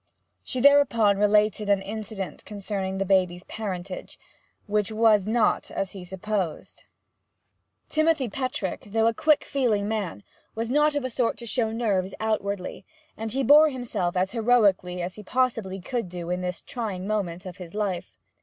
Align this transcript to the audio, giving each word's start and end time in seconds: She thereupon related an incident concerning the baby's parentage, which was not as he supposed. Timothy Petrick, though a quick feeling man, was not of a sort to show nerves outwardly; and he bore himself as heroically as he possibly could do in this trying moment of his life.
She 0.43 0.59
thereupon 0.59 1.19
related 1.19 1.69
an 1.69 1.83
incident 1.83 2.43
concerning 2.43 2.97
the 2.97 3.05
baby's 3.05 3.43
parentage, 3.43 4.17
which 4.65 4.91
was 4.91 5.27
not 5.27 5.69
as 5.69 5.91
he 5.91 6.03
supposed. 6.03 6.85
Timothy 7.87 8.27
Petrick, 8.27 8.81
though 8.87 9.05
a 9.05 9.13
quick 9.13 9.43
feeling 9.43 9.87
man, 9.87 10.23
was 10.55 10.71
not 10.71 10.95
of 10.95 11.05
a 11.05 11.09
sort 11.11 11.37
to 11.37 11.45
show 11.45 11.71
nerves 11.71 12.15
outwardly; 12.19 12.83
and 13.15 13.31
he 13.31 13.43
bore 13.43 13.69
himself 13.69 14.17
as 14.17 14.31
heroically 14.31 15.03
as 15.03 15.13
he 15.13 15.23
possibly 15.23 15.79
could 15.79 16.09
do 16.09 16.31
in 16.31 16.41
this 16.41 16.63
trying 16.63 17.05
moment 17.05 17.45
of 17.45 17.57
his 17.57 17.75
life. 17.75 18.17